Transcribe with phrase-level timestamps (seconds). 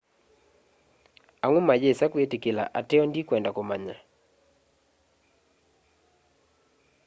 [1.43, 3.95] amwe mayĩsa kwĩtĩkĩla ateo ndĩkwenda kũmanya